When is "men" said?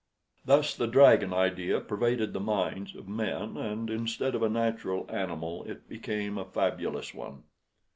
3.07-3.55